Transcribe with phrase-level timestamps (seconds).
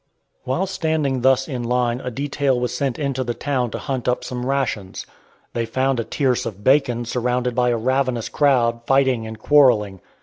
[0.45, 4.23] While standing thus in line a detail was sent into the town to hunt up
[4.23, 5.05] some rations.
[5.53, 10.01] They found a tierce of bacon surrounded by a ravenous crowd, fighting and quarreling.